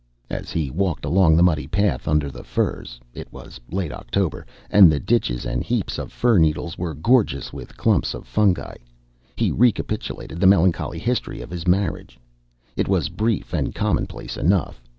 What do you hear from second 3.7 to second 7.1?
October, and the ditches and heaps of fir needles were